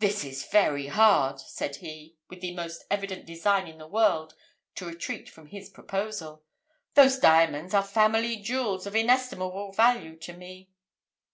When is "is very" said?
0.22-0.88